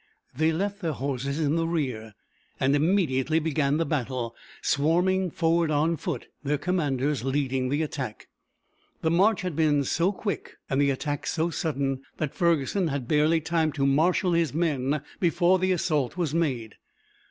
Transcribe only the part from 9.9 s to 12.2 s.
quick and the attack so sudden